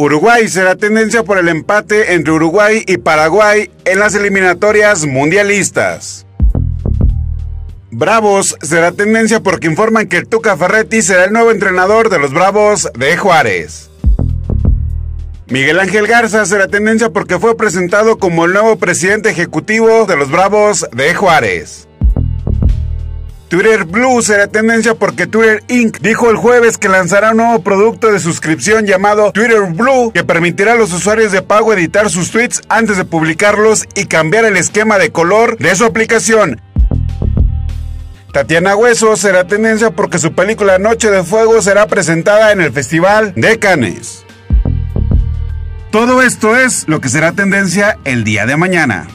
Uruguay 0.00 0.46
será 0.46 0.76
tendencia 0.76 1.24
por 1.24 1.38
el 1.38 1.48
empate 1.48 2.14
entre 2.14 2.32
Uruguay 2.32 2.84
y 2.86 2.98
Paraguay 2.98 3.68
en 3.84 3.98
las 3.98 4.14
eliminatorias 4.14 5.04
mundialistas. 5.04 6.24
Bravos 7.90 8.54
será 8.62 8.92
tendencia 8.92 9.40
porque 9.40 9.66
informan 9.66 10.06
que 10.06 10.24
Tuca 10.24 10.56
Ferretti 10.56 11.02
será 11.02 11.24
el 11.24 11.32
nuevo 11.32 11.50
entrenador 11.50 12.10
de 12.10 12.20
los 12.20 12.32
Bravos 12.32 12.88
de 12.96 13.16
Juárez. 13.16 13.90
Miguel 15.48 15.80
Ángel 15.80 16.06
Garza 16.06 16.46
será 16.46 16.68
tendencia 16.68 17.10
porque 17.10 17.40
fue 17.40 17.56
presentado 17.56 18.18
como 18.18 18.44
el 18.44 18.52
nuevo 18.52 18.76
presidente 18.76 19.30
ejecutivo 19.30 20.06
de 20.06 20.16
los 20.16 20.30
Bravos 20.30 20.86
de 20.92 21.12
Juárez. 21.12 21.87
Twitter 23.48 23.84
Blue 23.84 24.20
será 24.20 24.46
tendencia 24.46 24.94
porque 24.94 25.26
Twitter 25.26 25.62
Inc. 25.68 25.98
dijo 26.00 26.28
el 26.30 26.36
jueves 26.36 26.76
que 26.76 26.90
lanzará 26.90 27.30
un 27.30 27.38
nuevo 27.38 27.62
producto 27.62 28.12
de 28.12 28.20
suscripción 28.20 28.84
llamado 28.84 29.32
Twitter 29.32 29.62
Blue 29.72 30.12
que 30.12 30.22
permitirá 30.22 30.72
a 30.72 30.76
los 30.76 30.92
usuarios 30.92 31.32
de 31.32 31.40
pago 31.40 31.72
editar 31.72 32.10
sus 32.10 32.30
tweets 32.30 32.60
antes 32.68 32.98
de 32.98 33.06
publicarlos 33.06 33.86
y 33.94 34.04
cambiar 34.04 34.44
el 34.44 34.58
esquema 34.58 34.98
de 34.98 35.12
color 35.12 35.56
de 35.56 35.74
su 35.74 35.86
aplicación. 35.86 36.60
Tatiana 38.34 38.76
Hueso 38.76 39.16
será 39.16 39.46
tendencia 39.46 39.92
porque 39.92 40.18
su 40.18 40.34
película 40.34 40.78
Noche 40.78 41.10
de 41.10 41.24
Fuego 41.24 41.62
será 41.62 41.86
presentada 41.86 42.52
en 42.52 42.60
el 42.60 42.70
Festival 42.70 43.32
de 43.34 43.58
Cannes. 43.58 44.26
Todo 45.90 46.20
esto 46.20 46.54
es 46.54 46.86
lo 46.86 47.00
que 47.00 47.08
será 47.08 47.32
tendencia 47.32 47.96
el 48.04 48.24
día 48.24 48.44
de 48.44 48.58
mañana. 48.58 49.08